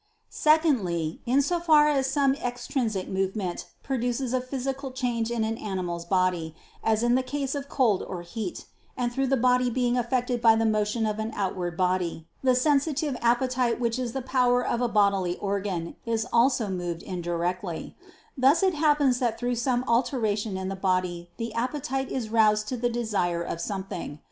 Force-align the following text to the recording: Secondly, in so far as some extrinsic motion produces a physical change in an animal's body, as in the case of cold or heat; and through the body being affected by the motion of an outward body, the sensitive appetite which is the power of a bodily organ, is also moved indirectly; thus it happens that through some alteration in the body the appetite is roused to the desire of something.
Secondly, 0.33 1.21
in 1.27 1.43
so 1.43 1.59
far 1.59 1.87
as 1.87 2.07
some 2.09 2.33
extrinsic 2.33 3.07
motion 3.07 3.55
produces 3.83 4.33
a 4.33 4.41
physical 4.41 4.89
change 4.91 5.29
in 5.29 5.43
an 5.43 5.59
animal's 5.59 6.05
body, 6.05 6.55
as 6.83 7.03
in 7.03 7.13
the 7.13 7.21
case 7.21 7.53
of 7.53 7.69
cold 7.69 8.01
or 8.07 8.23
heat; 8.23 8.65
and 8.97 9.13
through 9.13 9.27
the 9.27 9.37
body 9.37 9.69
being 9.69 9.99
affected 9.99 10.41
by 10.41 10.55
the 10.55 10.65
motion 10.65 11.05
of 11.05 11.19
an 11.19 11.31
outward 11.35 11.77
body, 11.77 12.25
the 12.43 12.55
sensitive 12.55 13.15
appetite 13.21 13.79
which 13.79 13.99
is 13.99 14.13
the 14.13 14.23
power 14.23 14.65
of 14.65 14.81
a 14.81 14.87
bodily 14.89 15.37
organ, 15.37 15.95
is 16.03 16.25
also 16.33 16.67
moved 16.67 17.03
indirectly; 17.03 17.95
thus 18.35 18.63
it 18.63 18.73
happens 18.73 19.19
that 19.19 19.37
through 19.37 19.53
some 19.53 19.83
alteration 19.87 20.57
in 20.57 20.67
the 20.67 20.75
body 20.75 21.29
the 21.37 21.53
appetite 21.53 22.09
is 22.11 22.29
roused 22.29 22.67
to 22.67 22.75
the 22.75 22.89
desire 22.89 23.43
of 23.43 23.61
something. 23.61 24.19